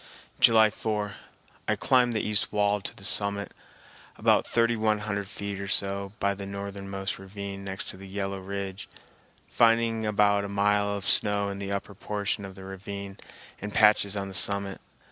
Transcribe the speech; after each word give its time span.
July 0.39 0.71
4. 0.71 1.13
I 1.67 1.75
climbed 1.75 2.13
the 2.13 2.27
east 2.27 2.51
wall 2.51 2.81
to 2.81 2.95
the 2.95 3.03
summit, 3.03 3.51
about 4.17 4.47
thirty 4.47 4.75
one 4.75 5.01
hundred 5.01 5.27
feet 5.27 5.61
or 5.61 5.67
so, 5.67 6.13
by 6.19 6.33
the 6.33 6.47
northernmost 6.47 7.19
ravine 7.19 7.63
next 7.63 7.87
to 7.89 7.97
the 7.97 8.07
yellow 8.07 8.39
ridge, 8.39 8.89
finding 9.51 10.03
about 10.07 10.43
a 10.43 10.49
mile 10.49 10.87
of 10.89 11.05
snow 11.07 11.49
in 11.49 11.59
the 11.59 11.71
upper 11.71 11.93
portion 11.93 12.45
of 12.45 12.55
the 12.55 12.63
ravine 12.63 13.19
and 13.61 13.75
patches 13.75 14.15
on 14.17 14.27
the 14.27 14.33
summit. 14.33 14.81